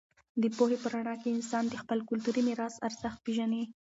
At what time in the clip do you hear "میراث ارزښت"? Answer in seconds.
2.47-3.19